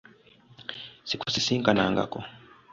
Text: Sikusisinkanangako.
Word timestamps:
Sikusisinkanangako. 1.09 2.19